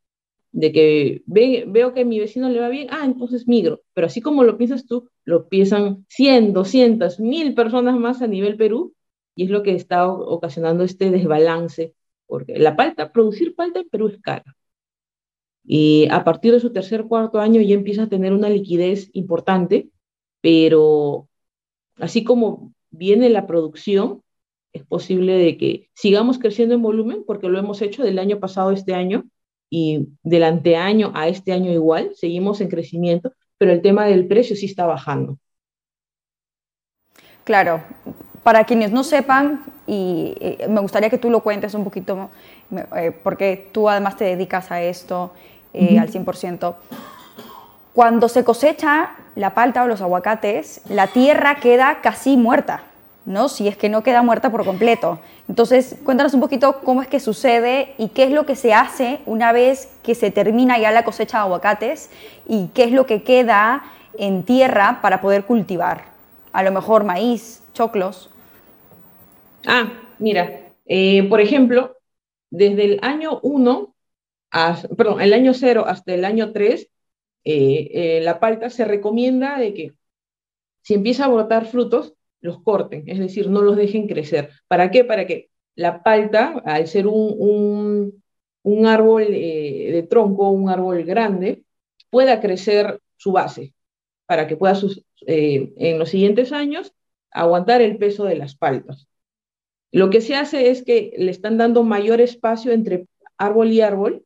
De 0.51 0.71
que 0.71 1.21
veo 1.25 1.93
que 1.93 2.01
a 2.01 2.05
mi 2.05 2.19
vecino 2.19 2.49
le 2.49 2.61
va 2.61 2.69
bien, 2.69 2.87
ah, 2.91 3.03
entonces 3.03 3.45
migro. 3.47 3.81
Pero 3.93 4.07
así 4.07 4.21
como 4.21 4.43
lo 4.43 4.57
piensas 4.57 4.85
tú, 4.87 5.09
lo 5.25 5.49
piensan 5.49 6.05
100, 6.09 6.53
200, 6.53 7.19
1000 7.19 7.53
personas 7.55 7.99
más 7.99 8.21
a 8.21 8.27
nivel 8.27 8.55
Perú 8.55 8.93
y 9.35 9.43
es 9.43 9.49
lo 9.49 9.63
que 9.63 9.75
está 9.75 10.07
ocasionando 10.07 10.83
este 10.85 11.11
desbalance, 11.11 11.93
porque 12.29 12.59
la 12.59 12.75
palta, 12.75 13.11
producir 13.11 13.55
palta 13.55 13.79
en 13.79 13.89
Perú 13.89 14.07
es 14.07 14.21
cara. 14.21 14.55
Y 15.63 16.07
a 16.11 16.23
partir 16.23 16.53
de 16.53 16.59
su 16.59 16.71
tercer, 16.71 17.05
cuarto 17.05 17.39
año 17.39 17.59
ya 17.59 17.73
empieza 17.73 18.03
a 18.03 18.09
tener 18.09 18.33
una 18.33 18.49
liquidez 18.49 19.09
importante, 19.13 19.89
pero 20.39 21.27
así 21.97 22.23
como 22.23 22.71
viene 22.91 23.29
la 23.29 23.47
producción, 23.47 24.21
es 24.73 24.85
posible 24.85 25.33
de 25.33 25.57
que 25.57 25.89
sigamos 25.95 26.37
creciendo 26.37 26.75
en 26.75 26.83
volumen, 26.83 27.23
porque 27.25 27.49
lo 27.49 27.57
hemos 27.57 27.81
hecho 27.81 28.03
del 28.03 28.19
año 28.19 28.39
pasado 28.39 28.69
a 28.69 28.73
este 28.75 28.93
año 28.93 29.25
y 29.71 30.09
del 30.21 30.43
anteaño 30.43 31.11
a 31.15 31.27
este 31.27 31.51
año 31.51 31.71
igual, 31.71 32.11
seguimos 32.13 32.61
en 32.61 32.69
crecimiento, 32.69 33.33
pero 33.57 33.71
el 33.71 33.81
tema 33.81 34.05
del 34.05 34.27
precio 34.27 34.55
sí 34.55 34.67
está 34.67 34.85
bajando. 34.85 35.39
Claro, 37.43 37.83
para 38.49 38.63
quienes 38.63 38.91
no 38.91 39.03
sepan, 39.03 39.61
y 39.85 40.33
eh, 40.39 40.65
me 40.67 40.81
gustaría 40.81 41.11
que 41.11 41.19
tú 41.19 41.29
lo 41.29 41.41
cuentes 41.41 41.75
un 41.75 41.83
poquito, 41.83 42.31
eh, 42.95 43.11
porque 43.23 43.69
tú 43.71 43.87
además 43.87 44.17
te 44.17 44.25
dedicas 44.25 44.71
a 44.71 44.81
esto 44.81 45.31
eh, 45.71 45.99
al 45.99 46.11
100%. 46.11 46.73
Cuando 47.93 48.27
se 48.27 48.43
cosecha 48.43 49.11
la 49.35 49.53
palta 49.53 49.83
o 49.83 49.87
los 49.87 50.01
aguacates, 50.01 50.81
la 50.89 51.05
tierra 51.05 51.57
queda 51.57 51.99
casi 52.01 52.37
muerta, 52.37 52.81
¿no? 53.27 53.49
Si 53.49 53.67
es 53.67 53.77
que 53.77 53.87
no 53.87 54.01
queda 54.01 54.23
muerta 54.23 54.49
por 54.49 54.65
completo. 54.65 55.19
Entonces, 55.47 55.97
cuéntanos 56.03 56.33
un 56.33 56.39
poquito 56.39 56.79
cómo 56.83 57.03
es 57.03 57.07
que 57.07 57.19
sucede 57.19 57.93
y 57.99 58.07
qué 58.07 58.23
es 58.23 58.31
lo 58.31 58.47
que 58.47 58.55
se 58.55 58.73
hace 58.73 59.19
una 59.27 59.51
vez 59.51 59.89
que 60.01 60.15
se 60.15 60.31
termina 60.31 60.79
ya 60.79 60.89
la 60.89 61.03
cosecha 61.03 61.37
de 61.37 61.43
aguacates 61.43 62.09
y 62.47 62.69
qué 62.73 62.85
es 62.85 62.93
lo 62.93 63.05
que 63.05 63.21
queda 63.21 63.83
en 64.17 64.41
tierra 64.41 65.01
para 65.03 65.21
poder 65.21 65.45
cultivar. 65.45 66.05
A 66.51 66.63
lo 66.63 66.71
mejor 66.71 67.03
maíz, 67.03 67.61
choclos. 67.75 68.31
Ah, 69.65 69.91
mira, 70.19 70.73
eh, 70.85 71.23
por 71.29 71.41
ejemplo, 71.41 71.97
desde 72.49 72.85
el 72.85 72.99
año 73.01 73.39
1, 73.43 73.95
perdón, 74.97 75.21
el 75.21 75.33
año 75.33 75.53
0 75.53 75.85
hasta 75.87 76.13
el 76.13 76.25
año 76.25 76.51
3, 76.53 76.89
eh, 77.43 77.89
eh, 77.93 78.21
la 78.21 78.39
palta 78.39 78.69
se 78.69 78.85
recomienda 78.85 79.57
de 79.59 79.73
que 79.73 79.93
si 80.81 80.95
empieza 80.95 81.25
a 81.25 81.29
brotar 81.29 81.65
frutos, 81.67 82.13
los 82.41 82.61
corten, 82.63 83.03
es 83.07 83.19
decir, 83.19 83.49
no 83.49 83.61
los 83.61 83.75
dejen 83.75 84.07
crecer. 84.07 84.51
¿Para 84.67 84.91
qué? 84.91 85.03
Para 85.03 85.27
que 85.27 85.49
la 85.75 86.03
palta, 86.03 86.61
al 86.65 86.87
ser 86.87 87.07
un, 87.07 88.21
un, 88.63 88.85
árbol 88.85 89.27
de 89.27 90.07
tronco, 90.09 90.49
un 90.49 90.69
árbol 90.69 91.03
grande, 91.03 91.63
pueda 92.09 92.41
crecer 92.41 92.99
su 93.17 93.31
base, 93.33 93.73
para 94.25 94.47
que 94.47 94.57
pueda 94.57 94.79
en 95.27 95.99
los 95.99 96.09
siguientes 96.09 96.51
años 96.53 96.93
aguantar 97.31 97.81
el 97.81 97.97
peso 97.97 98.25
de 98.25 98.35
las 98.35 98.55
paltas. 98.55 99.08
Lo 99.91 100.09
que 100.09 100.21
se 100.21 100.35
hace 100.35 100.69
es 100.69 100.83
que 100.83 101.13
le 101.17 101.31
están 101.31 101.57
dando 101.57 101.83
mayor 101.83 102.21
espacio 102.21 102.71
entre 102.71 103.07
árbol 103.37 103.71
y 103.71 103.81
árbol 103.81 104.23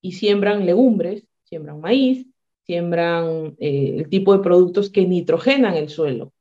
y 0.00 0.12
siembran 0.12 0.64
legumbres, 0.64 1.24
siembran 1.44 1.80
maíz, 1.80 2.26
siembran 2.64 3.54
eh, 3.58 3.96
el 3.98 4.08
tipo 4.08 4.32
de 4.32 4.42
productos 4.42 4.90
que 4.90 5.06
nitrogenan 5.06 5.74
el 5.74 5.88
suelo. 5.88 6.32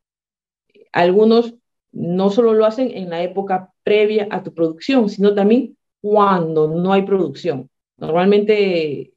Algunos 0.91 1.55
no 1.91 2.29
solo 2.29 2.53
lo 2.53 2.65
hacen 2.65 2.91
en 2.91 3.09
la 3.09 3.21
época 3.21 3.73
previa 3.83 4.27
a 4.31 4.43
tu 4.43 4.53
producción, 4.53 5.09
sino 5.09 5.33
también 5.35 5.77
cuando 6.01 6.67
no 6.67 6.93
hay 6.93 7.03
producción. 7.03 7.69
Normalmente 7.97 9.11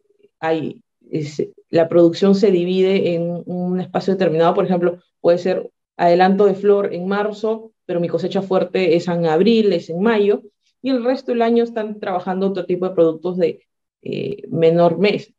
la 1.70 1.88
producción 1.88 2.34
se 2.34 2.50
divide 2.50 3.14
en 3.14 3.42
un 3.46 3.80
espacio 3.80 4.14
determinado, 4.14 4.54
por 4.54 4.64
ejemplo, 4.64 4.98
puede 5.20 5.38
ser 5.38 5.70
adelanto 5.96 6.46
de 6.46 6.54
flor 6.54 6.92
en 6.92 7.06
marzo, 7.06 7.72
pero 7.86 8.00
mi 8.00 8.08
cosecha 8.08 8.42
fuerte 8.42 8.96
es 8.96 9.08
en 9.08 9.26
abril, 9.26 9.72
es 9.72 9.90
en 9.90 10.00
mayo, 10.00 10.42
y 10.82 10.90
el 10.90 11.04
resto 11.04 11.32
del 11.32 11.42
año 11.42 11.64
están 11.64 11.98
trabajando 11.98 12.48
otro 12.48 12.66
tipo 12.66 12.88
de 12.88 12.94
productos 12.94 13.36
de 13.38 13.66
eh, 14.02 14.42
menor 14.48 14.98
mes, 14.98 15.32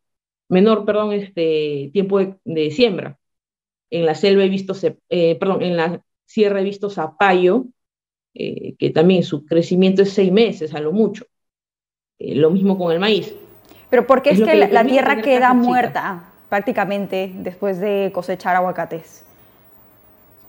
menor, 0.50 0.86
perdón, 0.86 1.14
este 1.14 1.92
tiempo 1.94 2.20
de, 2.44 2.72
siembra. 2.72 3.20
En 3.92 4.06
la 4.06 4.16
selva 4.16 4.44
he 4.44 4.50
visto, 4.50 4.74
eh, 5.10 5.36
perdón, 5.36 5.62
en 5.62 5.78
la 5.78 6.02
sierra 6.26 6.62
he 6.62 6.64
visto 6.64 6.90
zapallo, 6.90 7.66
eh, 8.34 8.76
que 8.78 8.90
también 8.90 9.24
su 9.24 9.46
crecimiento 9.46 10.02
es 10.02 10.14
seis 10.14 10.32
meses 10.32 10.74
a 10.74 10.80
lo 10.80 10.92
mucho. 10.92 11.26
Lo 12.18 12.50
mismo 12.50 12.78
con 12.78 12.92
el 12.92 13.00
maíz. 13.00 13.36
Pero 13.90 14.08
¿por 14.08 14.22
qué 14.22 14.32
es, 14.32 14.42
que, 14.42 14.56
la, 14.56 14.86
tierra 14.86 15.22
queda 15.22 15.54
muerta 15.54 16.32
prácticamente 16.50 17.32
después 17.36 17.80
de 17.80 18.12
cosechar 18.14 18.56
aguacates? 18.56 19.26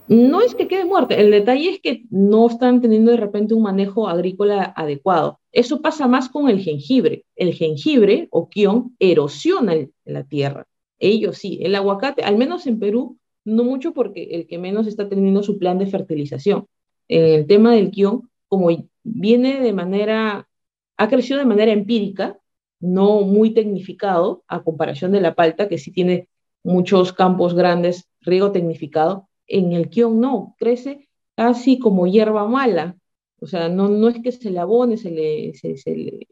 No 0.09 0.41
es 0.41 0.55
que 0.55 0.69
quede 0.69 0.85
muerta, 0.85 1.17
el 1.17 1.33
detalle 1.33 1.71
es 1.71 1.81
que 1.81 2.05
no 2.11 2.47
están 2.47 2.81
teniendo 2.81 3.11
de 3.11 3.17
repente 3.17 3.55
un 3.55 3.63
manejo 3.63 4.09
agrícola 4.09 4.73
adecuado. 4.77 5.41
Eso 5.51 5.83
pasa 5.83 6.07
más 6.07 6.29
con 6.29 6.49
el 6.49 6.61
jengibre. 6.61 7.25
El 7.35 7.55
jengibre 7.55 8.29
o 8.31 8.49
quión 8.49 8.95
erosiona 9.01 9.75
la 10.05 10.25
tierra. 10.25 10.67
Ellos 10.99 11.39
sí, 11.39 11.59
el 11.63 11.75
aguacate, 11.75 12.23
al 12.23 12.37
menos 12.37 12.67
en 12.69 12.79
Perú, 12.79 13.19
no 13.45 13.65
mucho 13.65 13.93
porque 13.93 14.25
el 14.33 14.47
que 14.47 14.59
menos 14.59 14.87
está 14.87 15.09
teniendo 15.09 15.43
su 15.43 15.59
plan 15.59 15.79
de 15.79 15.87
fertilización. 15.87 16.67
el 17.09 17.47
tema 17.47 17.73
del 17.73 17.91
quión, 17.91 18.31
como 18.49 18.69
viene 19.05 19.61
de 19.61 19.73
manera, 19.73 20.49
ha 20.97 21.09
crecido 21.09 21.39
de 21.39 21.45
manera 21.45 21.73
empírica, 21.73 22.39
no 22.81 23.23
muy 23.23 23.55
tecnificado, 23.55 24.45
a 24.49 24.63
comparación 24.63 25.13
de 25.13 25.21
la 25.21 25.35
palta, 25.35 25.69
que 25.69 25.79
sí 25.79 25.93
tiene 25.93 26.29
muchos 26.65 27.13
campos 27.13 27.55
grandes, 27.55 28.09
riego 28.21 28.51
tecnificado, 28.53 29.29
en 29.47 29.73
el 29.73 29.89
quión 29.89 30.21
no, 30.21 30.55
crece 30.59 31.09
casi 31.35 31.79
como 31.79 32.07
hierba 32.07 32.47
mala, 32.49 32.97
o 33.41 33.47
sea, 33.47 33.69
no, 33.69 33.89
no 33.89 34.09
es 34.09 34.23
que 34.23 34.33
se 34.33 34.51
le 34.51 34.59
abone, 34.59 34.97
se 34.97 35.11
le, 35.11 35.55
se, 35.55 35.77
le 35.95 36.27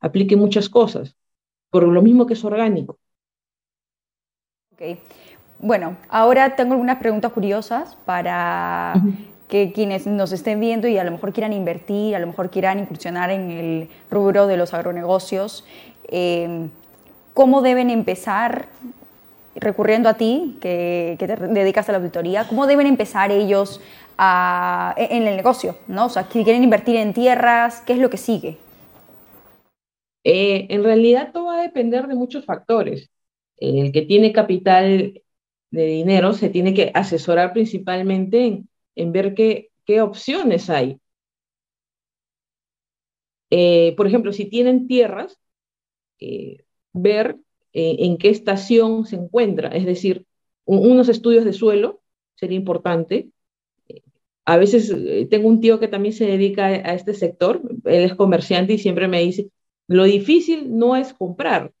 aplique 0.00 0.36
muchas 0.36 0.68
cosas, 0.68 1.16
por 1.70 1.82
lo 1.82 2.02
mismo 2.02 2.26
que 2.26 2.34
es 2.34 2.44
orgánico. 2.44 2.98
Ok. 4.72 4.98
Bueno, 5.58 5.96
ahora 6.08 6.54
tengo 6.54 6.74
algunas 6.74 6.98
preguntas 6.98 7.32
curiosas 7.32 7.96
para 8.04 8.94
que 9.48 9.72
quienes 9.72 10.06
nos 10.06 10.32
estén 10.32 10.60
viendo 10.60 10.86
y 10.86 10.98
a 10.98 11.04
lo 11.04 11.10
mejor 11.10 11.32
quieran 11.32 11.54
invertir, 11.54 12.14
a 12.14 12.18
lo 12.18 12.26
mejor 12.26 12.50
quieran 12.50 12.78
incursionar 12.78 13.30
en 13.30 13.50
el 13.50 13.88
rubro 14.10 14.46
de 14.46 14.58
los 14.58 14.74
agronegocios. 14.74 15.64
Eh, 16.08 16.68
¿Cómo 17.32 17.62
deben 17.62 17.90
empezar 17.90 18.68
recurriendo 19.56 20.08
a 20.08 20.14
ti, 20.14 20.56
que, 20.60 21.16
te 21.18 21.26
dedicas 21.26 21.88
a 21.88 21.92
la 21.92 21.98
auditoría, 21.98 22.46
¿cómo 22.48 22.66
deben 22.66 22.86
empezar 22.86 23.30
ellos 23.30 23.80
en 24.18 25.26
el 25.26 25.36
negocio? 25.36 25.76
¿no? 25.88 26.06
O 26.06 26.08
sea, 26.08 26.24
si 26.30 26.44
quieren 26.44 26.62
invertir 26.62 26.96
en 26.96 27.12
tierras, 27.12 27.82
¿qué 27.86 27.94
es 27.94 27.98
lo 27.98 28.10
que 28.10 28.16
sigue? 28.16 28.56
Eh, 30.24 30.66
en 30.70 30.82
realidad 30.82 31.30
todo 31.32 31.46
va 31.46 31.60
a 31.60 31.62
depender 31.62 32.06
de 32.08 32.14
muchos 32.16 32.44
factores. 32.44 33.10
El 33.58 33.92
que 33.92 34.02
tiene 34.02 34.32
capital 34.32 35.22
de 35.70 35.86
dinero 35.86 36.32
se 36.32 36.50
tiene 36.50 36.74
que 36.74 36.90
asesorar 36.94 37.52
principalmente 37.52 38.64
en, 38.96 39.12
ver 39.12 39.34
qué, 39.34 39.70
qué, 39.84 40.00
opciones 40.00 40.68
hay. 40.70 41.00
Eh, 43.50 43.94
por 43.96 44.06
ejemplo, 44.06 44.32
si 44.32 44.46
tienen 44.46 44.88
tierras, 44.88 45.38
eh, 46.20 46.64
ver 46.92 47.38
eh, 47.76 48.06
en 48.06 48.16
qué 48.16 48.30
estación 48.30 49.04
se 49.04 49.16
encuentra, 49.16 49.68
es 49.68 49.84
decir, 49.84 50.24
unos 50.64 51.10
estudios 51.10 51.44
de 51.44 51.52
suelo 51.52 52.00
sería 52.34 52.56
importante. 52.56 53.28
A 54.46 54.56
veces 54.56 54.90
eh, 54.90 55.26
tengo 55.30 55.48
un 55.48 55.60
tío 55.60 55.78
que 55.78 55.88
también 55.88 56.14
se 56.14 56.26
dedica 56.26 56.66
a 56.68 56.94
este 56.94 57.12
sector, 57.12 57.60
él 57.84 58.02
es 58.04 58.14
comerciante 58.14 58.72
y 58.72 58.78
siempre 58.78 59.08
me 59.08 59.20
dice, 59.20 59.50
Lo 59.88 60.04
difícil 60.04 60.74
no 60.78 60.96
es 60.96 61.12
comprar, 61.12 61.72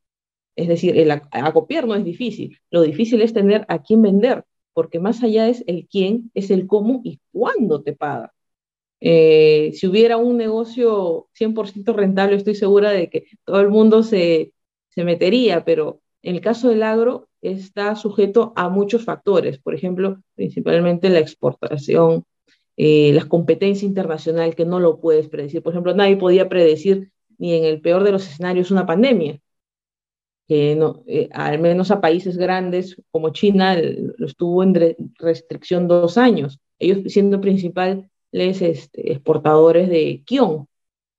es 0.54 0.68
decir, 0.68 0.98
el 0.98 1.10
acopiar 1.10 1.86
no 1.86 1.94
es 1.94 2.04
difícil, 2.04 2.58
lo 2.70 2.82
difícil 2.82 3.22
es 3.22 3.32
tener 3.32 3.64
a 3.68 3.82
quién 3.82 4.02
vender, 4.02 4.44
porque 4.74 5.00
más 5.00 5.22
allá 5.22 5.48
es 5.48 5.64
el 5.66 5.88
quién, 5.88 6.30
es 6.34 6.50
el 6.50 6.66
cómo 6.66 7.00
y 7.04 7.20
cuándo 7.32 7.82
te 7.82 7.94
paga. 7.94 8.34
Eh, 9.00 9.72
si 9.74 9.86
hubiera 9.86 10.18
un 10.18 10.36
negocio 10.36 11.28
100% 11.32 11.94
rentable, 11.94 12.36
estoy 12.36 12.54
segura 12.54 12.90
de 12.90 13.08
que 13.08 13.26
todo 13.44 13.60
el 13.60 13.70
mundo 13.70 14.02
se, 14.02 14.52
se 14.96 15.04
metería, 15.04 15.64
pero 15.64 16.00
en 16.22 16.34
el 16.34 16.40
caso 16.40 16.68
del 16.68 16.82
agro 16.82 17.28
está 17.42 17.94
sujeto 17.94 18.52
a 18.56 18.68
muchos 18.68 19.04
factores, 19.04 19.58
por 19.58 19.74
ejemplo, 19.74 20.20
principalmente 20.34 21.10
la 21.10 21.20
exportación, 21.20 22.24
eh, 22.76 23.12
la 23.12 23.26
competencia 23.26 23.86
internacional 23.86 24.56
que 24.56 24.64
no 24.64 24.80
lo 24.80 24.98
puedes 25.00 25.28
predecir. 25.28 25.62
Por 25.62 25.72
ejemplo, 25.72 25.94
nadie 25.94 26.16
podía 26.16 26.48
predecir 26.48 27.12
ni 27.38 27.54
en 27.54 27.64
el 27.64 27.80
peor 27.80 28.02
de 28.02 28.12
los 28.12 28.26
escenarios 28.26 28.70
una 28.70 28.86
pandemia, 28.86 29.38
que 30.48 30.76
no, 30.76 31.04
eh, 31.06 31.28
al 31.32 31.58
menos 31.60 31.90
a 31.90 32.00
países 32.00 32.36
grandes 32.36 32.96
como 33.10 33.30
China 33.30 33.76
lo 33.76 34.26
estuvo 34.26 34.62
en 34.62 34.74
restricción 35.18 35.88
dos 35.88 36.16
años, 36.18 36.58
ellos 36.78 37.12
siendo 37.12 37.40
principales 37.40 38.08
este, 38.32 39.12
exportadores 39.12 39.88
de 39.88 40.22
Kion. 40.24 40.66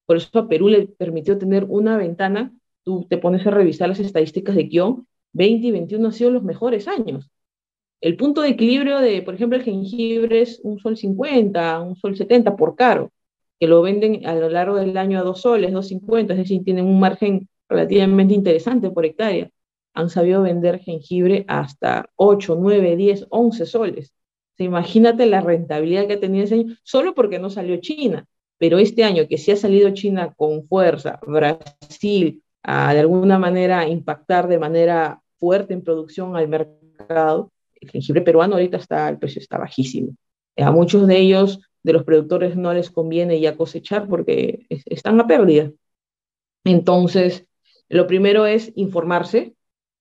Por 0.05 0.17
eso 0.17 0.39
a 0.39 0.47
Perú 0.47 0.69
le 0.69 0.87
permitió 0.87 1.37
tener 1.37 1.65
una 1.65 1.97
ventana, 1.97 2.56
tú 2.87 3.05
te 3.09 3.17
pones 3.17 3.45
a 3.45 3.51
revisar 3.51 3.89
las 3.89 3.99
estadísticas 3.99 4.55
de 4.55 4.69
Kion, 4.69 5.05
20 5.33 5.67
y 5.67 5.71
21 5.71 6.05
han 6.05 6.13
sido 6.13 6.31
los 6.31 6.43
mejores 6.43 6.87
años. 6.87 7.29
El 7.99 8.15
punto 8.15 8.41
de 8.41 8.47
equilibrio 8.47 8.99
de, 8.99 9.21
por 9.23 9.33
ejemplo, 9.35 9.57
el 9.57 9.65
jengibre 9.65 10.39
es 10.41 10.61
un 10.63 10.79
sol 10.79 10.95
50, 10.95 11.81
un 11.81 11.97
sol 11.97 12.15
70 12.15 12.55
por 12.55 12.77
caro, 12.77 13.11
que 13.59 13.67
lo 13.67 13.81
venden 13.81 14.25
a 14.25 14.35
lo 14.35 14.49
largo 14.49 14.77
del 14.77 14.95
año 14.95 15.19
a 15.19 15.23
dos 15.23 15.41
soles, 15.41 15.73
2.50, 15.73 16.31
es 16.31 16.37
decir, 16.37 16.63
tienen 16.63 16.85
un 16.85 16.97
margen 16.97 17.49
relativamente 17.67 18.33
interesante 18.33 18.89
por 18.89 19.05
hectárea. 19.05 19.49
Han 19.93 20.09
sabido 20.09 20.43
vender 20.43 20.79
jengibre 20.79 21.43
hasta 21.49 22.09
8, 22.15 22.55
9, 22.57 22.95
10, 22.95 23.27
11 23.29 23.65
soles. 23.65 24.13
Se 24.55 24.63
imagínate 24.63 25.25
la 25.25 25.41
rentabilidad 25.41 26.07
que 26.07 26.13
ha 26.13 26.19
tenido 26.21 26.45
ese 26.45 26.55
año, 26.55 26.77
solo 26.83 27.13
porque 27.13 27.37
no 27.37 27.49
salió 27.49 27.75
China. 27.81 28.25
Pero 28.57 28.79
este 28.79 29.03
año 29.03 29.27
que 29.27 29.37
sí 29.37 29.51
ha 29.51 29.57
salido 29.57 29.89
China 29.89 30.33
con 30.37 30.65
fuerza, 30.69 31.19
Brasil, 31.27 32.41
a 32.69 32.93
de 32.93 32.99
alguna 32.99 33.39
manera 33.39 33.87
impactar 33.87 34.49
de 34.49 34.59
manera 34.59 35.21
fuerte 35.39 35.73
en 35.73 35.81
producción 35.81 36.35
al 36.35 36.49
mercado, 36.49 37.49
el 37.75 37.89
jengibre 37.89 38.21
peruano 38.21 38.55
ahorita 38.55 38.75
está, 38.75 39.07
el 39.07 39.17
precio 39.17 39.39
está 39.39 39.57
bajísimo. 39.57 40.09
A 40.57 40.71
muchos 40.71 41.07
de 41.07 41.17
ellos, 41.17 41.61
de 41.83 41.93
los 41.93 42.03
productores, 42.03 42.57
no 42.57 42.73
les 42.73 42.91
conviene 42.91 43.39
ya 43.39 43.55
cosechar 43.55 44.09
porque 44.09 44.65
están 44.69 45.17
a 45.21 45.27
pérdida. 45.27 45.71
Entonces, 46.65 47.45
lo 47.87 48.05
primero 48.05 48.45
es 48.45 48.73
informarse, 48.75 49.55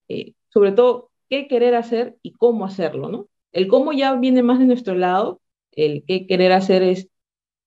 eh, 0.08 0.32
sobre 0.48 0.72
todo 0.72 1.10
qué 1.30 1.46
querer 1.46 1.76
hacer 1.76 2.16
y 2.20 2.32
cómo 2.32 2.64
hacerlo, 2.64 3.08
¿no? 3.08 3.28
El 3.52 3.68
cómo 3.68 3.92
ya 3.92 4.12
viene 4.16 4.42
más 4.42 4.58
de 4.58 4.64
nuestro 4.64 4.96
lado, 4.96 5.40
el 5.70 6.02
qué 6.04 6.26
querer 6.26 6.50
hacer 6.50 6.82
es 6.82 7.08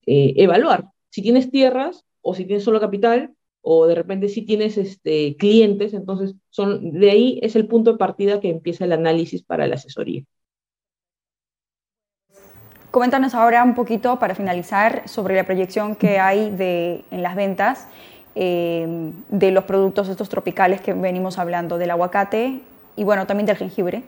eh, 0.05 0.33
evaluar. 0.35 0.89
Si 1.09 1.21
tienes 1.21 1.51
tierras 1.51 2.03
o 2.21 2.35
si 2.35 2.43
tienes 2.43 2.65
solo 2.65 2.81
capital, 2.81 3.33
o 3.61 3.87
de 3.87 3.95
repente 3.95 4.29
si 4.29 4.43
tienes 4.43 4.77
este, 4.77 5.35
clientes, 5.37 5.93
entonces 5.93 6.35
son, 6.49 6.91
de 6.91 7.11
ahí 7.11 7.39
es 7.41 7.55
el 7.55 7.67
punto 7.67 7.91
de 7.91 7.97
partida 7.97 8.39
que 8.39 8.49
empieza 8.49 8.85
el 8.85 8.93
análisis 8.93 9.43
para 9.43 9.67
la 9.67 9.75
asesoría. 9.75 10.23
Coméntanos 12.91 13.35
ahora 13.35 13.63
un 13.63 13.75
poquito 13.75 14.17
para 14.17 14.33
finalizar 14.33 15.07
sobre 15.07 15.35
la 15.35 15.43
proyección 15.43 15.95
que 15.95 16.17
hay 16.17 16.49
de, 16.49 17.03
en 17.11 17.21
las 17.21 17.35
ventas 17.35 17.87
eh, 18.33 19.11
de 19.29 19.51
los 19.51 19.65
productos 19.65 20.09
estos 20.09 20.27
tropicales 20.29 20.81
que 20.81 20.93
venimos 20.93 21.37
hablando, 21.37 21.77
del 21.77 21.91
aguacate 21.91 22.61
y 22.95 23.03
bueno, 23.03 23.27
también 23.27 23.45
del 23.45 23.57
jengibre. 23.57 24.03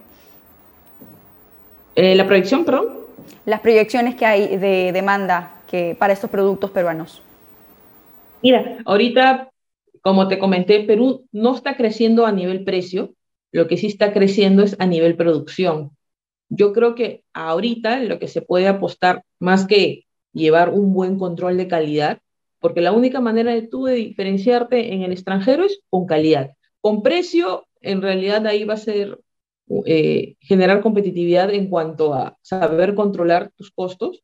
Eh, 1.95 2.15
¿La 2.15 2.25
proyección, 2.25 2.65
perdón? 2.65 3.01
Las 3.45 3.59
proyecciones 3.59 4.15
que 4.15 4.25
hay 4.25 4.57
de 4.57 4.91
demanda 4.91 5.51
que, 5.67 5.95
para 5.99 6.13
estos 6.13 6.29
productos 6.29 6.71
peruanos. 6.71 7.21
Mira, 8.43 8.79
ahorita, 8.85 9.51
como 10.01 10.27
te 10.27 10.39
comenté, 10.39 10.81
Perú 10.81 11.25
no 11.31 11.55
está 11.55 11.77
creciendo 11.77 12.25
a 12.25 12.31
nivel 12.31 12.63
precio, 12.63 13.13
lo 13.51 13.67
que 13.67 13.77
sí 13.77 13.87
está 13.87 14.13
creciendo 14.13 14.63
es 14.63 14.75
a 14.79 14.85
nivel 14.85 15.15
producción. 15.15 15.91
Yo 16.49 16.73
creo 16.73 16.95
que 16.95 17.23
ahorita 17.33 17.99
lo 17.99 18.19
que 18.19 18.27
se 18.27 18.41
puede 18.41 18.67
apostar, 18.67 19.23
más 19.39 19.65
que 19.65 20.05
llevar 20.33 20.69
un 20.69 20.93
buen 20.93 21.17
control 21.17 21.57
de 21.57 21.67
calidad, 21.67 22.19
porque 22.59 22.81
la 22.81 22.91
única 22.91 23.19
manera 23.19 23.53
de 23.53 23.63
tú 23.63 23.87
diferenciarte 23.87 24.93
en 24.93 25.01
el 25.01 25.11
extranjero 25.11 25.65
es 25.65 25.81
con 25.89 26.05
calidad. 26.05 26.51
Con 26.79 27.03
precio, 27.03 27.67
en 27.81 28.01
realidad 28.01 28.45
ahí 28.47 28.63
va 28.63 28.75
a 28.75 28.77
ser 28.77 29.19
eh, 29.85 30.35
generar 30.39 30.81
competitividad 30.81 31.53
en 31.53 31.69
cuanto 31.69 32.13
a 32.13 32.37
saber 32.41 32.95
controlar 32.95 33.51
tus 33.55 33.71
costos, 33.71 34.23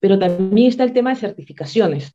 pero 0.00 0.18
también 0.18 0.68
está 0.68 0.84
el 0.84 0.92
tema 0.92 1.10
de 1.10 1.20
certificaciones. 1.20 2.14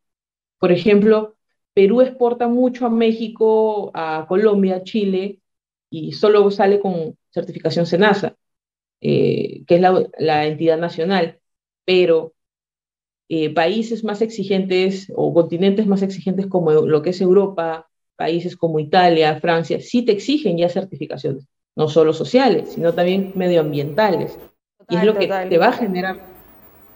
Por 0.63 0.71
ejemplo, 0.71 1.35
Perú 1.73 1.99
exporta 1.99 2.47
mucho 2.47 2.85
a 2.85 2.89
México, 2.89 3.91
a 3.93 4.25
Colombia, 4.29 4.77
a 4.77 4.83
Chile, 4.83 5.41
y 5.89 6.13
solo 6.13 6.49
sale 6.51 6.79
con 6.79 7.17
certificación 7.31 7.85
SENASA, 7.85 8.37
eh, 9.01 9.65
que 9.67 9.75
es 9.75 9.81
la, 9.81 10.47
entidad 10.47 10.77
nacional. 10.77 11.41
Pero 11.83 12.33
eh, 13.27 13.53
países 13.53 14.05
más 14.05 14.21
exigentes 14.21 15.11
o 15.13 15.33
continentes 15.33 15.85
más 15.85 16.01
exigentes 16.01 16.47
como 16.47 16.71
lo 16.71 17.01
que 17.01 17.09
es 17.09 17.19
Europa, 17.19 17.89
países 18.15 18.55
como 18.55 18.79
Italia, 18.79 19.41
Francia, 19.41 19.81
sí 19.81 20.03
te 20.03 20.13
exigen 20.13 20.57
ya 20.57 20.69
certificaciones, 20.69 21.45
no 21.75 21.89
solo 21.89 22.13
sociales, 22.13 22.69
sino 22.69 22.93
también 22.93 23.33
medioambientales. 23.35 24.39
y 24.87 24.95
es 24.95 25.03
lo 25.03 25.17
que 25.17 25.27
te 25.27 25.57
va 25.57 25.67
a 25.67 25.73
generar 25.73 26.32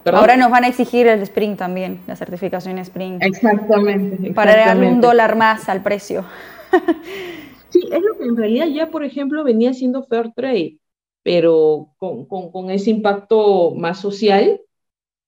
Ahora 0.05 0.38
nos 0.38 0.51
van 0.51 0.63
a 0.63 0.67
exigir 0.67 1.07
el 1.07 1.21
Spring 1.21 1.57
también, 1.57 2.01
la 2.07 2.15
certificación 2.15 2.77
Spring. 2.79 3.19
Exactamente. 3.21 4.31
Para 4.33 4.55
darle 4.55 4.88
un 4.88 5.01
dólar 5.01 5.36
más 5.36 5.67
al 5.69 5.83
precio. 5.83 6.25
sí, 7.69 7.81
es 7.91 8.01
lo 8.01 8.17
que 8.17 8.23
en 8.23 8.38
realidad 8.38 8.67
ya, 8.67 8.89
por 8.89 9.03
ejemplo, 9.03 9.43
venía 9.43 9.73
siendo 9.73 10.03
Fair 10.03 10.31
Trade, 10.33 10.77
pero 11.23 11.93
con, 11.97 12.25
con, 12.25 12.71
ese 12.71 12.89
impacto 12.89 13.73
más 13.75 13.99
social, 13.99 14.62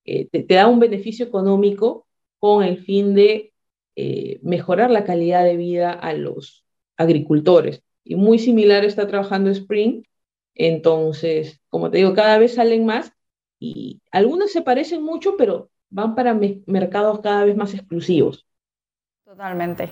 eh, 0.06 0.28
te, 0.32 0.56
da 0.56 0.68
un 0.68 0.80
beneficio 0.80 1.26
económico 1.26 2.08
con 2.40 2.64
el 2.64 2.78
fin 2.78 3.14
de 3.14 3.54
eh, 3.96 4.40
mejorar 4.44 4.92
la 4.92 5.04
calidad 5.04 5.44
de 5.44 5.58
vida 5.58 5.92
a 5.92 6.14
los 6.14 6.66
agricultores. 6.96 7.84
Y 8.04 8.16
muy 8.16 8.40
similar 8.40 8.86
está 8.86 9.08
trabajando 9.08 9.50
Spring. 9.50 10.04
Entonces, 10.56 11.62
como 11.70 11.92
te 11.92 11.98
digo, 11.98 12.14
cada 12.14 12.38
vez 12.38 12.56
salen 12.56 12.86
más 12.86 13.14
y 13.60 14.00
algunos 14.12 14.52
se 14.52 14.62
parecen 14.62 15.04
mucho, 15.04 15.36
pero 15.38 15.70
van 15.90 16.16
para 16.16 16.38
mercados 16.66 17.20
cada 17.22 17.46
vez 17.46 17.56
más 17.56 17.74
exclusivos. 17.74 18.46
Totalmente. 19.26 19.90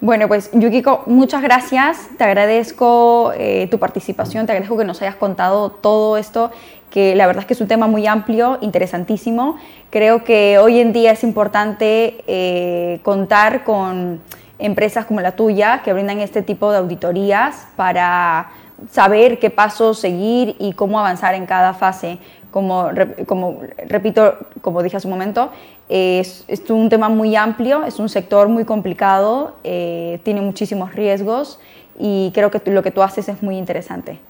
Bueno, 0.00 0.26
pues 0.26 0.50
Yukiko, 0.52 1.04
muchas 1.06 1.42
gracias. 1.42 2.08
Te 2.18 2.24
agradezco 2.24 3.32
eh, 3.36 3.68
tu 3.70 3.78
participación, 3.78 4.46
te 4.46 4.52
agradezco 4.52 4.76
que 4.76 4.84
nos 4.84 5.00
hayas 5.00 5.14
contado 5.14 5.70
todo 5.70 6.16
esto, 6.16 6.50
que 6.90 7.14
la 7.14 7.28
verdad 7.28 7.42
es 7.42 7.46
que 7.46 7.54
es 7.54 7.60
un 7.60 7.68
tema 7.68 7.86
muy 7.86 8.08
amplio, 8.08 8.58
interesantísimo. 8.62 9.56
Creo 9.90 10.24
que 10.24 10.58
hoy 10.58 10.80
en 10.80 10.92
día 10.92 11.12
es 11.12 11.22
importante 11.22 12.24
eh, 12.26 12.98
contar 13.04 13.62
con 13.62 14.20
empresas 14.58 15.06
como 15.06 15.20
la 15.20 15.36
tuya 15.36 15.82
que 15.84 15.92
brindan 15.92 16.18
este 16.18 16.42
tipo 16.42 16.72
de 16.72 16.78
auditorías 16.78 17.68
para 17.76 18.50
saber 18.90 19.38
qué 19.38 19.50
pasos 19.50 20.00
seguir 20.00 20.56
y 20.58 20.72
cómo 20.72 20.98
avanzar 20.98 21.36
en 21.36 21.46
cada 21.46 21.74
fase 21.74 22.18
como, 22.52 22.90
como 23.26 23.62
repito, 23.88 24.36
como 24.60 24.82
dije 24.82 24.96
hace 24.96 25.08
un 25.08 25.14
momento, 25.14 25.50
es, 25.88 26.44
es, 26.46 26.70
un 26.70 26.88
tema 26.88 27.08
muy 27.08 27.34
amplio, 27.34 27.84
es 27.84 27.98
un 27.98 28.08
sector 28.08 28.48
muy 28.48 28.64
complicado, 28.64 29.56
eh, 29.64 30.20
tiene 30.22 30.40
muchísimos 30.40 30.94
riesgos 30.94 31.58
y 31.98 32.30
creo 32.32 32.52
que 32.52 32.70
lo 32.70 32.84
que 32.84 32.92
tú 32.92 33.02
haces 33.02 33.28
es 33.28 33.42
muy 33.42 33.58
interesante. 33.58 34.20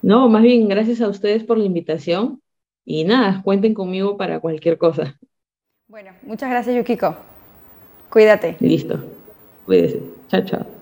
No, 0.00 0.28
más 0.28 0.42
bien, 0.42 0.68
gracias 0.68 1.00
a 1.00 1.08
ustedes 1.08 1.44
por 1.44 1.58
la 1.58 1.64
invitación 1.64 2.40
y 2.84 3.04
nada, 3.04 3.42
cuenten 3.42 3.74
conmigo 3.74 4.16
para 4.16 4.40
cualquier 4.40 4.78
cosa. 4.78 5.18
Bueno, 5.88 6.12
muchas 6.22 6.48
gracias 6.48 6.76
Yukiko. 6.76 7.16
Cuídate. 8.08 8.56
Listo. 8.60 9.04
Cuídese. 9.66 10.00
Chao, 10.28 10.44
chao. 10.44 10.77